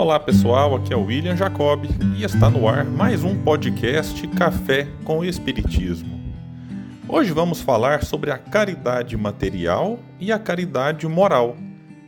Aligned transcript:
Olá 0.00 0.18
pessoal, 0.18 0.74
aqui 0.74 0.94
é 0.94 0.96
o 0.96 1.04
William 1.04 1.36
Jacob 1.36 1.84
e 2.16 2.24
está 2.24 2.48
no 2.48 2.66
ar 2.66 2.86
mais 2.86 3.22
um 3.22 3.36
podcast 3.36 4.26
Café 4.28 4.88
com 5.04 5.22
Espiritismo. 5.22 6.18
Hoje 7.06 7.32
vamos 7.32 7.60
falar 7.60 8.02
sobre 8.02 8.30
a 8.30 8.38
caridade 8.38 9.14
material 9.14 9.98
e 10.18 10.32
a 10.32 10.38
caridade 10.38 11.06
moral, 11.06 11.54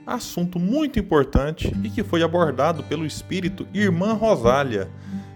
assunto 0.06 0.58
muito 0.58 0.98
importante 0.98 1.70
e 1.84 1.90
que 1.90 2.02
foi 2.02 2.22
abordado 2.22 2.82
pelo 2.84 3.04
espírito 3.04 3.68
Irmã 3.74 4.14
Rosália 4.14 4.88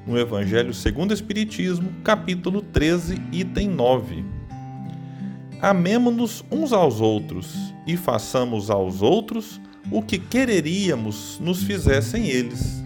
no 0.07 0.19
Evangelho 0.19 0.73
segundo 0.73 1.11
o 1.11 1.15
Espiritismo, 1.15 1.93
capítulo 2.03 2.63
13, 2.63 3.21
item 3.33 3.69
9. 3.69 4.25
Amemo-nos 5.61 6.43
uns 6.51 6.73
aos 6.73 7.03
outros 7.03 7.55
e 7.87 7.99
façamos 7.99 8.71
aos 8.71 9.03
outros 9.03 9.61
o 9.91 10.03
que 10.03 10.19
quereríamos 10.19 11.39
nos 11.41 11.63
fizessem 11.63 12.29
eles. 12.29 12.83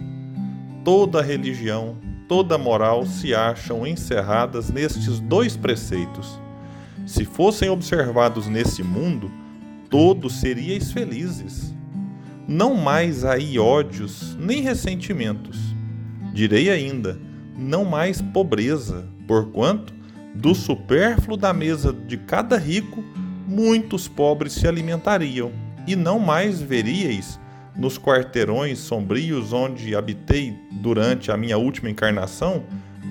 Toda 0.85 1.23
religião, 1.23 1.97
toda 2.29 2.59
moral 2.59 3.07
se 3.07 3.35
acham 3.35 3.87
encerradas 3.87 4.71
nestes 4.71 5.19
dois 5.21 5.57
preceitos. 5.57 6.39
Se 7.07 7.25
fossem 7.25 7.71
observados 7.71 8.47
nesse 8.47 8.83
mundo, 8.83 9.31
todos 9.89 10.41
seríeis 10.41 10.93
felizes. 10.93 11.75
Não 12.47 12.75
mais 12.75 13.25
aí 13.25 13.59
ódios 13.59 14.37
nem 14.39 14.61
ressentimentos. 14.61 15.59
Direi 16.35 16.71
ainda, 16.71 17.19
não 17.57 17.85
mais 17.85 18.21
pobreza, 18.21 19.09
porquanto, 19.27 19.93
do 20.35 20.55
supérfluo 20.55 21.37
da 21.37 21.53
mesa 21.53 21.93
de 21.93 22.17
cada 22.17 22.57
rico, 22.57 23.03
muitos 23.47 24.07
pobres 24.07 24.53
se 24.53 24.67
alimentariam 24.67 25.51
e 25.91 25.97
não 25.97 26.21
mais 26.21 26.61
veríeis 26.61 27.41
nos 27.77 27.99
quarteirões 27.99 28.79
sombrios 28.79 29.53
onde 29.53 29.97
habitei 29.97 30.57
durante 30.71 31.33
a 31.33 31.37
minha 31.37 31.59
última 31.59 31.91
encarnação 31.91 32.63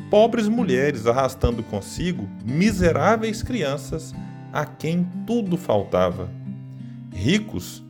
pobres 0.09 0.47
mulheres 0.47 1.05
arrastando 1.05 1.61
consigo 1.61 2.30
miseráveis 2.45 3.44
crianças 3.44 4.13
a 4.53 4.66
quem 4.66 5.05
tudo 5.27 5.57
faltava. 5.57 6.30
Ricos, 7.13 7.83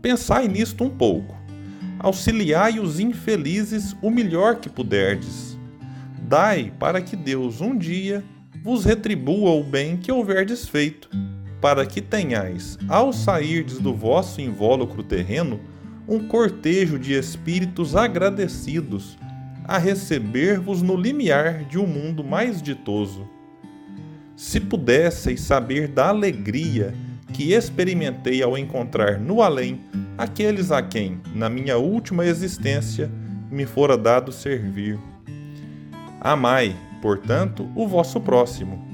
pensai 0.00 0.46
nisto 0.46 0.84
um 0.84 0.90
pouco. 0.90 1.36
Auxiliai 1.98 2.78
os 2.78 3.00
infelizes 3.00 3.96
o 4.00 4.10
melhor 4.10 4.56
que 4.56 4.68
puderdes. 4.68 5.58
Dai 6.22 6.72
para 6.78 7.00
que 7.00 7.16
Deus 7.16 7.60
um 7.60 7.76
dia 7.76 8.22
vos 8.62 8.84
retribua 8.84 9.50
o 9.50 9.64
bem 9.64 9.96
que 9.96 10.12
houverdes 10.12 10.68
feito 10.68 11.10
para 11.66 11.84
que 11.84 12.00
tenhais, 12.00 12.78
ao 12.88 13.12
sairdes 13.12 13.80
do 13.80 13.92
vosso 13.92 14.40
invólucro 14.40 15.02
terreno, 15.02 15.58
um 16.06 16.20
cortejo 16.28 16.96
de 16.96 17.12
espíritos 17.12 17.96
agradecidos 17.96 19.18
a 19.64 19.76
receber-vos 19.76 20.80
no 20.80 20.96
limiar 20.96 21.64
de 21.64 21.76
um 21.76 21.84
mundo 21.84 22.22
mais 22.22 22.62
ditoso. 22.62 23.28
Se 24.36 24.60
pudesseis 24.60 25.40
saber 25.40 25.88
da 25.88 26.10
alegria 26.10 26.94
que 27.32 27.52
experimentei 27.52 28.44
ao 28.44 28.56
encontrar 28.56 29.18
no 29.18 29.42
além 29.42 29.80
aqueles 30.16 30.70
a 30.70 30.80
quem, 30.80 31.20
na 31.34 31.48
minha 31.48 31.76
última 31.76 32.24
existência, 32.24 33.10
me 33.50 33.66
fora 33.66 33.98
dado 33.98 34.30
servir. 34.30 35.00
Amai, 36.20 36.76
portanto, 37.02 37.68
o 37.74 37.88
vosso 37.88 38.20
próximo 38.20 38.86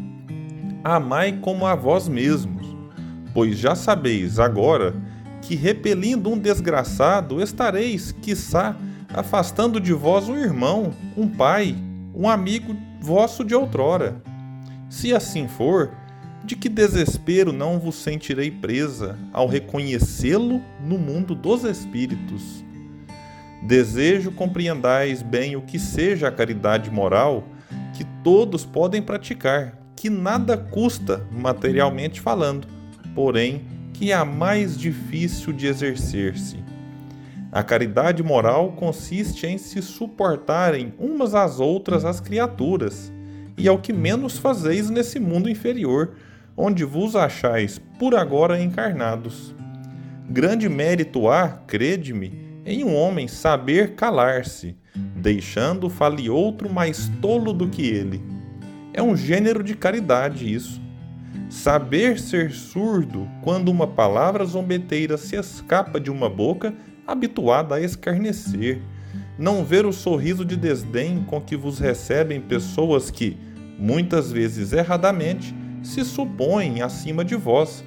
amai 0.85 1.39
como 1.41 1.65
a 1.65 1.75
vós 1.75 2.09
mesmos, 2.09 2.72
pois 3.33 3.59
já 3.59 3.75
sabeis 3.75 4.39
agora 4.39 4.95
que, 5.41 5.55
repelindo 5.55 6.31
um 6.31 6.39
desgraçado, 6.39 7.43
estareis, 7.43 8.13
quiçá, 8.13 8.77
afastando 9.09 9.81
de 9.81 9.93
vós 9.93 10.29
um 10.29 10.37
irmão, 10.37 10.93
um 11.17 11.29
pai, 11.29 11.77
um 12.15 12.29
amigo 12.29 12.77
vosso 13.01 13.45
de 13.45 13.55
outrora. 13.55 14.23
Se 14.89 15.15
assim 15.15 15.49
for, 15.49 15.91
de 16.45 16.57
que 16.57 16.69
desespero 16.69 17.53
não 17.53 17.79
vos 17.79 17.97
sentirei 17.97 18.51
presa 18.51 19.19
ao 19.33 19.47
reconhecê-lo 19.47 20.63
no 20.81 20.99
mundo 20.99 21.35
dos 21.35 21.65
espíritos? 21.65 22.65
Desejo 23.63 24.33
compreendais 24.33 25.23
bem 25.23 25.55
o 25.55 25.63
que 25.63 25.79
seja 25.79 26.29
a 26.29 26.33
caridade 26.33 26.91
moral 26.91 27.45
que 27.95 28.05
todos 28.25 28.65
podem 28.65 29.01
praticar, 29.01 29.79
que 29.95 30.11
nada 30.11 30.57
custa 30.57 31.27
materialmente 31.31 32.21
falando, 32.21 32.67
porém 33.15 33.63
que 33.93 34.11
é 34.11 34.15
a 34.15 34.25
mais 34.25 34.77
difícil 34.77 35.53
de 35.53 35.67
exercer-se. 35.67 36.57
A 37.51 37.63
caridade 37.63 38.23
moral 38.23 38.73
consiste 38.73 39.47
em 39.47 39.59
se 39.59 39.83
suportarem 39.83 40.95
umas 40.99 41.35
às 41.35 41.61
outras 41.61 42.05
as 42.05 42.19
criaturas, 42.19 43.13
e 43.57 43.69
é 43.69 43.71
o 43.71 43.79
que 43.79 43.93
menos 43.93 44.39
fazeis 44.39 44.89
nesse 44.89 45.21
mundo 45.21 45.51
inferior, 45.51 46.13
onde 46.57 46.85
vos 46.85 47.15
achais 47.15 47.79
por 47.99 48.15
agora 48.15 48.61
encarnados. 48.61 49.55
Grande 50.29 50.69
mérito 50.69 51.29
há, 51.29 51.49
crede-me, 51.67 52.61
em 52.65 52.85
um 52.85 52.95
homem 52.95 53.29
saber 53.29 53.95
calar-se, 53.95 54.75
deixando 54.95 55.91
fale 55.91 56.31
outro 56.31 56.73
mais 56.73 57.11
tolo 57.21 57.53
do 57.53 57.69
que 57.69 57.87
ele 57.87 58.33
é 58.95 59.03
um 59.03 59.17
gênero 59.17 59.63
de 59.63 59.75
caridade 59.75 60.53
isso. 60.53 60.82
Saber 61.53 62.19
ser 62.19 62.51
surdo 62.51 63.29
quando 63.43 63.69
uma 63.69 63.87
palavra 63.87 64.43
zombeteira 64.43 65.19
se 65.19 65.37
escapa 65.37 66.01
de 66.01 66.11
uma 66.11 66.27
boca 66.27 66.73
habituada 67.07 67.75
a 67.75 67.81
escarnecer. 67.81 68.81
Não 69.39 69.63
ver 69.63 69.85
o 69.85 69.93
sorriso 69.93 70.47
de 70.47 70.57
desdém 70.57 71.23
com 71.25 71.43
que 71.43 71.55
vos 71.55 71.79
recebem 71.79 72.41
pessoas 72.41 73.11
que, 73.11 73.37
muitas 73.79 74.33
vezes 74.33 74.73
erradamente, 74.73 75.55
se 75.83 76.07
supõem 76.07 76.81
acima 76.81 77.23
de 77.23 77.37
vós, 77.37 77.85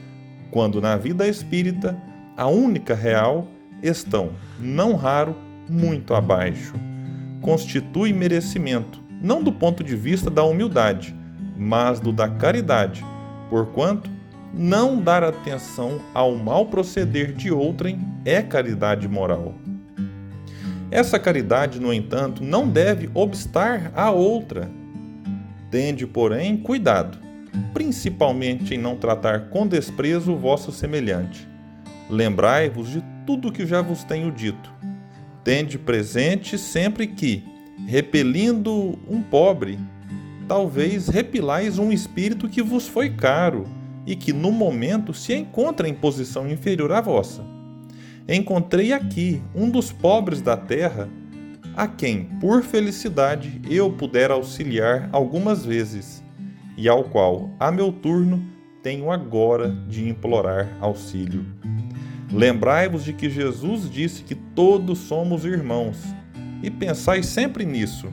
quando 0.51 0.79
na 0.79 0.95
vida 0.95 1.27
espírita, 1.27 1.99
a 2.37 2.45
única 2.45 2.93
real, 2.93 3.47
estão, 3.81 4.33
não 4.59 4.93
raro, 4.93 5.35
muito 5.67 6.13
abaixo. 6.13 6.75
Constitui 7.41 8.13
merecimento, 8.13 9.01
não 9.19 9.41
do 9.41 9.51
ponto 9.51 9.83
de 9.83 9.95
vista 9.95 10.29
da 10.29 10.43
humildade, 10.43 11.15
mas 11.57 11.99
do 11.99 12.13
da 12.13 12.29
caridade, 12.29 13.03
porquanto 13.49 14.09
não 14.53 15.01
dar 15.01 15.23
atenção 15.23 15.99
ao 16.13 16.35
mal 16.35 16.67
proceder 16.67 17.33
de 17.33 17.51
outrem 17.51 17.99
é 18.23 18.41
caridade 18.41 19.07
moral. 19.07 19.53
Essa 20.89 21.19
caridade, 21.19 21.79
no 21.79 21.93
entanto, 21.93 22.43
não 22.43 22.69
deve 22.69 23.09
obstar 23.13 23.91
a 23.93 24.11
outra. 24.11 24.69
Tende, 25.69 26.07
porém, 26.07 26.55
cuidado, 26.55 27.17
principalmente 27.73 28.75
em 28.75 28.77
não 28.77 28.95
tratar 28.95 29.49
com 29.49 29.67
desprezo 29.67 30.33
o 30.33 30.37
vosso 30.37 30.71
semelhante. 30.71 31.45
Lembrai-vos 32.09 32.89
de 32.89 33.03
tudo 33.25 33.51
que 33.51 33.65
já 33.65 33.81
vos 33.81 34.03
tenho 34.03 34.31
dito. 34.31 34.71
Tende 35.43 35.77
presente 35.77 36.57
sempre 36.57 37.07
que, 37.07 37.43
repelindo 37.87 38.97
um 39.09 39.21
pobre, 39.21 39.77
talvez 40.47 41.07
repilais 41.07 41.79
um 41.79 41.91
espírito 41.91 42.47
que 42.47 42.61
vos 42.61 42.87
foi 42.87 43.09
caro 43.09 43.65
e 44.05 44.15
que 44.15 44.31
no 44.31 44.51
momento 44.51 45.13
se 45.13 45.33
encontra 45.33 45.87
em 45.87 45.93
posição 45.93 46.49
inferior 46.49 46.91
à 46.91 47.01
vossa. 47.01 47.43
Encontrei 48.27 48.93
aqui 48.93 49.41
um 49.53 49.69
dos 49.69 49.91
pobres 49.91 50.41
da 50.41 50.57
terra, 50.57 51.09
a 51.75 51.87
quem, 51.87 52.25
por 52.39 52.63
felicidade, 52.63 53.61
eu 53.69 53.91
puder 53.91 54.31
auxiliar 54.31 55.09
algumas 55.11 55.65
vezes, 55.65 56.23
e 56.77 56.87
ao 56.87 57.03
qual, 57.03 57.49
a 57.59 57.71
meu 57.71 57.91
turno, 57.91 58.43
tenho 58.81 59.11
agora 59.11 59.71
de 59.87 60.07
implorar 60.07 60.69
auxílio. 60.79 61.45
Lembrai-vos 62.31 63.03
de 63.03 63.13
que 63.13 63.29
Jesus 63.29 63.89
disse 63.89 64.23
que 64.23 64.35
todos 64.35 64.99
somos 64.99 65.45
irmãos 65.45 65.97
e 66.63 66.69
pensai 66.69 67.23
sempre 67.23 67.65
nisso, 67.65 68.11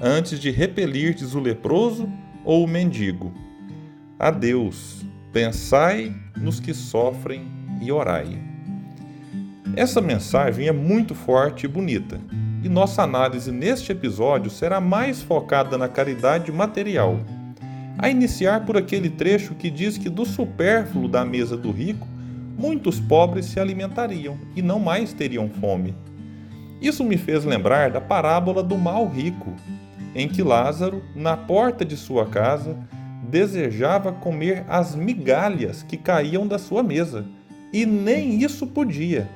antes 0.00 0.38
de 0.38 0.50
repelirdes 0.50 1.34
o 1.34 1.40
leproso 1.40 2.08
ou 2.44 2.64
o 2.64 2.68
mendigo. 2.68 3.32
Adeus, 4.18 5.04
pensai 5.32 6.14
nos 6.36 6.60
que 6.60 6.72
sofrem 6.72 7.46
e 7.80 7.90
orai. 7.90 8.38
Essa 9.74 10.00
mensagem 10.00 10.68
é 10.68 10.72
muito 10.72 11.14
forte 11.14 11.66
e 11.66 11.68
bonita, 11.68 12.18
e 12.62 12.68
nossa 12.68 13.02
análise 13.02 13.52
neste 13.52 13.92
episódio 13.92 14.50
será 14.50 14.80
mais 14.80 15.22
focada 15.22 15.76
na 15.76 15.88
caridade 15.88 16.50
material, 16.50 17.20
a 17.98 18.08
iniciar 18.08 18.64
por 18.64 18.76
aquele 18.76 19.10
trecho 19.10 19.54
que 19.54 19.70
diz 19.70 19.98
que 19.98 20.08
do 20.08 20.24
supérfluo 20.24 21.08
da 21.08 21.24
mesa 21.24 21.56
do 21.56 21.70
rico, 21.70 22.06
muitos 22.58 22.98
pobres 22.98 23.46
se 23.46 23.60
alimentariam 23.60 24.38
e 24.54 24.62
não 24.62 24.78
mais 24.78 25.12
teriam 25.12 25.48
fome. 25.48 25.94
Isso 26.80 27.04
me 27.04 27.16
fez 27.16 27.44
lembrar 27.44 27.90
da 27.90 28.00
parábola 28.00 28.62
do 28.62 28.76
mal 28.76 29.08
rico, 29.08 29.54
em 30.14 30.28
que 30.28 30.42
Lázaro, 30.42 31.02
na 31.14 31.36
porta 31.36 31.84
de 31.84 31.96
sua 31.96 32.26
casa, 32.26 32.76
desejava 33.28 34.12
comer 34.12 34.64
as 34.68 34.94
migalhas 34.94 35.82
que 35.82 35.96
caíam 35.96 36.46
da 36.46 36.58
sua 36.58 36.82
mesa, 36.82 37.24
e 37.72 37.84
nem 37.84 38.42
isso 38.42 38.66
podia. 38.66 39.28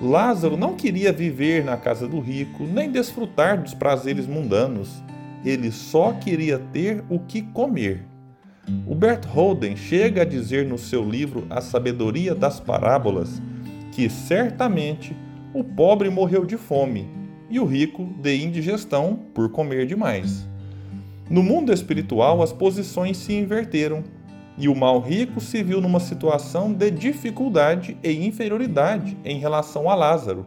Lázaro 0.00 0.56
não 0.56 0.74
queria 0.74 1.12
viver 1.12 1.64
na 1.64 1.76
casa 1.76 2.06
do 2.06 2.20
rico, 2.20 2.64
nem 2.64 2.90
desfrutar 2.90 3.60
dos 3.60 3.74
prazeres 3.74 4.26
mundanos. 4.26 5.02
Ele 5.44 5.70
só 5.70 6.12
queria 6.12 6.58
ter 6.58 7.04
o 7.08 7.18
que 7.18 7.42
comer. 7.42 8.04
O 8.86 8.94
Bert 8.94 9.26
Holden 9.26 9.76
chega 9.76 10.22
a 10.22 10.24
dizer 10.24 10.66
no 10.66 10.78
seu 10.78 11.04
livro 11.08 11.46
A 11.50 11.60
Sabedoria 11.60 12.34
das 12.34 12.58
Parábolas 12.58 13.40
que 13.92 14.08
certamente 14.08 15.14
o 15.52 15.62
pobre 15.62 16.10
morreu 16.10 16.44
de 16.44 16.56
fome 16.56 17.23
e 17.54 17.60
o 17.60 17.64
rico 17.64 18.12
de 18.20 18.42
indigestão 18.42 19.16
por 19.32 19.48
comer 19.48 19.86
demais. 19.86 20.44
No 21.30 21.40
mundo 21.40 21.72
espiritual, 21.72 22.42
as 22.42 22.52
posições 22.52 23.16
se 23.16 23.32
inverteram 23.32 24.02
e 24.58 24.68
o 24.68 24.74
mal 24.74 24.98
rico 24.98 25.40
se 25.40 25.62
viu 25.62 25.80
numa 25.80 26.00
situação 26.00 26.72
de 26.72 26.90
dificuldade 26.90 27.96
e 28.02 28.26
inferioridade 28.26 29.16
em 29.24 29.38
relação 29.38 29.88
a 29.88 29.94
Lázaro, 29.94 30.46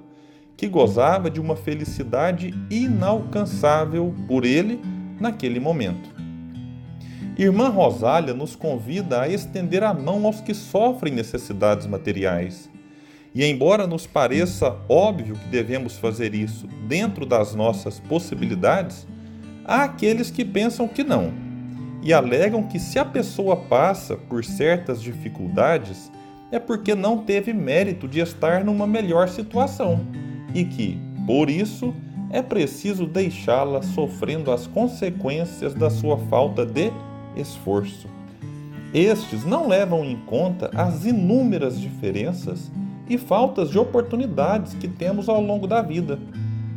que 0.57 0.67
gozava 0.67 1.29
de 1.29 1.39
uma 1.39 1.55
felicidade 1.55 2.53
inalcançável 2.69 4.13
por 4.27 4.43
ele 4.43 4.81
naquele 5.17 5.61
momento. 5.61 6.13
Irmã 7.37 7.69
Rosália 7.69 8.33
nos 8.33 8.53
convida 8.53 9.21
a 9.21 9.29
estender 9.29 9.81
a 9.81 9.93
mão 9.93 10.25
aos 10.25 10.41
que 10.41 10.53
sofrem 10.53 11.13
necessidades 11.13 11.87
materiais. 11.87 12.69
E 13.37 13.45
embora 13.45 13.85
nos 13.85 14.07
pareça 14.07 14.75
óbvio 14.89 15.35
que 15.35 15.47
devemos 15.49 15.95
fazer 15.95 16.33
isso 16.33 16.65
dentro 16.87 17.23
das 17.23 17.53
nossas 17.53 17.99
possibilidades, 17.99 19.05
há 19.63 19.83
aqueles 19.83 20.31
que 20.31 20.43
pensam 20.43 20.87
que 20.87 21.03
não 21.03 21.31
e 22.01 22.11
alegam 22.11 22.63
que 22.63 22.79
se 22.79 22.97
a 22.97 23.05
pessoa 23.05 23.55
passa 23.55 24.17
por 24.17 24.43
certas 24.43 24.99
dificuldades 25.03 26.11
é 26.51 26.57
porque 26.57 26.95
não 26.95 27.19
teve 27.19 27.53
mérito 27.53 28.07
de 28.07 28.21
estar 28.21 28.63
numa 28.63 28.87
melhor 28.87 29.29
situação 29.29 29.99
e 30.55 30.65
que, 30.65 30.99
por 31.27 31.47
isso, 31.47 31.93
é 32.31 32.41
preciso 32.41 33.05
deixá-la 33.05 33.83
sofrendo 33.83 34.51
as 34.51 34.65
consequências 34.65 35.75
da 35.75 35.91
sua 35.91 36.17
falta 36.17 36.65
de 36.65 36.91
esforço. 37.35 38.07
Estes 38.91 39.45
não 39.45 39.67
levam 39.67 40.03
em 40.03 40.15
conta 40.25 40.71
as 40.73 41.05
inúmeras 41.05 41.79
diferenças 41.79 42.71
e 43.09 43.17
faltas 43.17 43.69
de 43.69 43.79
oportunidades 43.79 44.73
que 44.73 44.87
temos 44.87 45.29
ao 45.29 45.41
longo 45.41 45.67
da 45.67 45.81
vida 45.81 46.19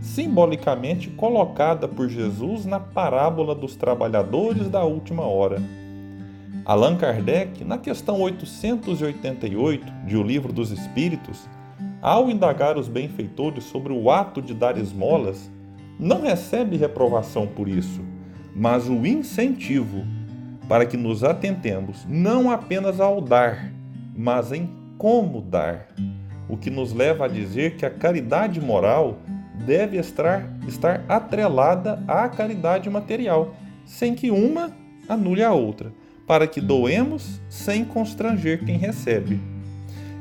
simbolicamente 0.01 1.11
colocada 1.11 1.87
por 1.87 2.09
Jesus 2.09 2.65
na 2.65 2.81
parábola 2.81 3.55
dos 3.55 3.77
trabalhadores 3.77 4.69
da 4.69 4.83
última 4.83 5.23
hora. 5.23 5.63
Allan 6.65 6.97
Kardec, 6.97 7.65
na 7.65 7.79
questão 7.79 8.21
888 8.21 9.93
de 10.07 10.17
O 10.17 10.23
Livro 10.23 10.53
dos 10.53 10.71
Espíritos, 10.71 11.49
ao 12.01 12.31
indagar 12.31 12.79
os 12.79 12.89
benfeitores 12.89 13.65
sobre 13.65 13.93
o 13.93 14.11
ato 14.11 14.41
de 14.41 14.55
dar 14.55 14.79
esmolas, 14.79 15.51
não 15.99 16.23
recebe 16.23 16.77
reprovação 16.77 17.47
por 17.47 17.69
isso, 17.69 18.01
mas 18.55 18.89
o 18.89 19.07
incentivo 19.07 20.05
para 20.67 20.87
que 20.87 20.97
nos 20.97 21.23
atentemos 21.25 22.07
não 22.09 22.51
apenas 22.51 23.01
ao 23.01 23.21
dar, 23.21 23.71
mas 24.17 24.53
em 24.53 24.71
como 24.97 25.43
dar. 25.43 25.89
O 26.51 26.57
que 26.57 26.69
nos 26.69 26.93
leva 26.93 27.27
a 27.27 27.29
dizer 27.29 27.77
que 27.77 27.87
a 27.87 27.91
caridade 27.91 28.61
moral 28.61 29.21
deve 29.65 29.97
estar, 29.99 30.53
estar 30.67 31.05
atrelada 31.09 32.03
à 32.09 32.29
caridade 32.29 32.91
material, 32.91 33.55
sem 33.85 34.17
que 34.17 34.33
uma 34.33 34.73
anule 35.09 35.45
a 35.45 35.53
outra, 35.53 35.93
para 36.27 36.49
que 36.49 36.61
doemos 36.61 37.41
sem 37.49 37.85
constranger 37.85 38.65
quem 38.65 38.77
recebe. 38.77 39.41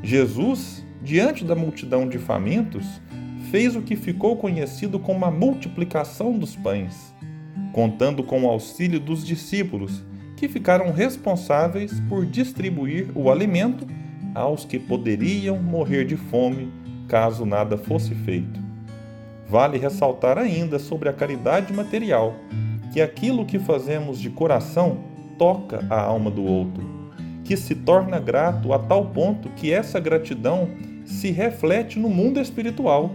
Jesus, 0.04 0.86
diante 1.02 1.44
da 1.44 1.56
multidão 1.56 2.08
de 2.08 2.20
famintos, 2.20 2.86
fez 3.50 3.76
o 3.76 3.82
que 3.82 3.96
ficou 3.96 4.38
conhecido 4.38 5.00
como 5.00 5.26
a 5.26 5.32
multiplicação 5.32 6.38
dos 6.38 6.56
pães, 6.56 7.12
contando 7.74 8.24
com 8.24 8.44
o 8.44 8.50
auxílio 8.50 9.00
dos 9.00 9.26
discípulos, 9.26 10.04
que 10.38 10.48
ficaram 10.48 10.92
responsáveis 10.92 12.00
por 12.08 12.26
distribuir 12.26 13.10
o 13.16 13.32
alimento 13.32 13.88
aos 14.34 14.66
que 14.66 14.80
poderiam 14.80 15.62
morrer 15.62 16.06
de 16.06 16.16
fome 16.16 16.72
caso 17.08 17.46
nada 17.46 17.78
fosse 17.78 18.14
feito. 18.14 18.60
Vale 19.48 19.80
ressaltar 19.80 20.38
ainda 20.38 20.78
sobre 20.78 21.10
a 21.10 21.14
caridade 21.14 21.74
material, 21.74 22.36
que 22.94 23.02
aquilo 23.02 23.46
que 23.46 23.58
fazemos 23.58 24.20
de 24.20 24.30
coração 24.30 25.00
toca 25.38 25.86
a 25.90 26.00
alma 26.00 26.30
do 26.30 26.44
outro, 26.44 26.84
que 27.44 27.58
se 27.58 27.74
torna 27.74 28.20
grato 28.20 28.72
a 28.72 28.78
tal 28.78 29.08
ponto 29.08 29.50
que 29.50 29.74
essa 29.74 30.00
gratidão 30.00 30.70
se 31.04 31.32
reflete 31.32 31.98
no 31.98 32.10
mundo 32.10 32.40
espiritual, 32.40 33.12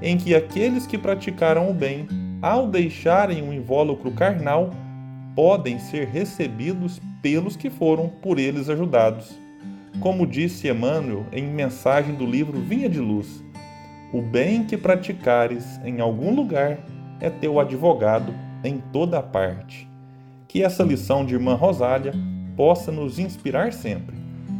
em 0.00 0.16
que 0.16 0.34
aqueles 0.34 0.86
que 0.86 0.96
praticaram 0.96 1.68
o 1.68 1.74
bem, 1.74 2.06
ao 2.40 2.68
deixarem 2.68 3.42
o 3.42 3.52
invólucro 3.52 4.12
carnal, 4.12 4.70
podem 5.34 5.78
ser 5.80 6.06
recebidos 6.06 7.00
pelos 7.20 7.56
que 7.56 7.70
foram 7.70 8.08
por 8.08 8.38
eles 8.38 8.68
ajudados. 8.68 9.43
Como 10.00 10.26
disse 10.26 10.68
Emmanuel 10.68 11.24
em 11.32 11.46
mensagem 11.46 12.14
do 12.14 12.26
livro 12.26 12.60
Vinha 12.60 12.88
de 12.88 12.98
Luz, 12.98 13.44
o 14.12 14.20
bem 14.20 14.64
que 14.64 14.76
praticares 14.76 15.80
em 15.84 16.00
algum 16.00 16.34
lugar 16.34 16.78
é 17.20 17.30
teu 17.30 17.58
advogado 17.58 18.34
em 18.62 18.78
toda 18.92 19.22
parte. 19.22 19.88
Que 20.46 20.62
essa 20.62 20.82
lição 20.82 21.24
de 21.24 21.34
Irmã 21.34 21.54
Rosália 21.54 22.12
possa 22.56 22.92
nos 22.92 23.18
inspirar 23.18 23.72
sempre. 23.72 24.16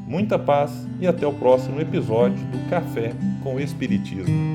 Muita 0.06 0.38
paz 0.38 0.88
e 1.00 1.06
até 1.06 1.26
o 1.26 1.32
próximo 1.32 1.80
episódio 1.80 2.44
do 2.46 2.68
Café 2.68 3.12
com 3.42 3.56
o 3.56 3.60
Espiritismo. 3.60 4.53